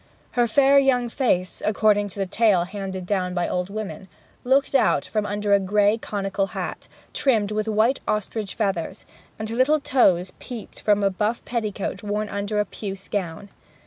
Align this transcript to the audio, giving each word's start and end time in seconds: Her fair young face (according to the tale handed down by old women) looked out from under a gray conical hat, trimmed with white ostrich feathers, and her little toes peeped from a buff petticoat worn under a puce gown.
Her 0.31 0.47
fair 0.47 0.79
young 0.79 1.09
face 1.09 1.61
(according 1.63 2.09
to 2.09 2.17
the 2.19 2.25
tale 2.25 2.63
handed 2.63 3.05
down 3.05 3.35
by 3.35 3.47
old 3.47 3.69
women) 3.69 4.07
looked 4.43 4.73
out 4.73 5.05
from 5.05 5.27
under 5.27 5.53
a 5.53 5.59
gray 5.59 5.95
conical 5.95 6.47
hat, 6.57 6.87
trimmed 7.13 7.51
with 7.51 7.67
white 7.67 7.99
ostrich 8.07 8.55
feathers, 8.55 9.05
and 9.37 9.47
her 9.49 9.55
little 9.55 9.79
toes 9.79 10.33
peeped 10.39 10.81
from 10.81 11.03
a 11.03 11.11
buff 11.11 11.45
petticoat 11.45 12.01
worn 12.01 12.29
under 12.29 12.59
a 12.59 12.65
puce 12.65 13.07
gown. 13.09 13.49